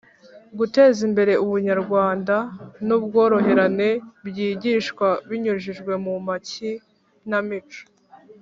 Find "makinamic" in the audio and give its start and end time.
6.27-7.69